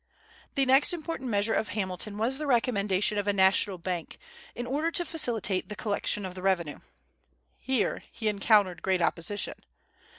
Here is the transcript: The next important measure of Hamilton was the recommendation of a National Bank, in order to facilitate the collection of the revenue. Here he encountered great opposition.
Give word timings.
The 0.55 0.65
next 0.65 0.93
important 0.93 1.29
measure 1.29 1.53
of 1.53 1.67
Hamilton 1.67 2.17
was 2.17 2.39
the 2.39 2.47
recommendation 2.47 3.19
of 3.19 3.27
a 3.27 3.33
National 3.33 3.77
Bank, 3.77 4.17
in 4.55 4.65
order 4.65 4.89
to 4.89 5.05
facilitate 5.05 5.69
the 5.69 5.75
collection 5.75 6.25
of 6.25 6.33
the 6.33 6.41
revenue. 6.41 6.79
Here 7.59 8.01
he 8.11 8.27
encountered 8.27 8.81
great 8.81 9.03
opposition. 9.03 9.53